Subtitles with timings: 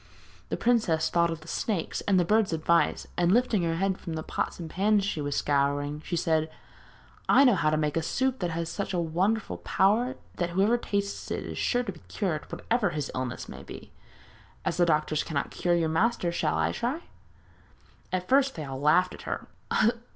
[0.49, 4.13] The princess thought of the snakes, and the bird's advice, and lifting her head from
[4.13, 6.49] the pots and pans she was scouring, she said:
[7.29, 10.75] 'I know how to make a soup that has such a wonderful power that whoever
[10.75, 13.91] tastes it is sure to be cured, whatever his illness may be.
[14.65, 17.03] As the doctors cannot cure your master shall I try?'
[18.11, 19.45] At first they all laughed at her.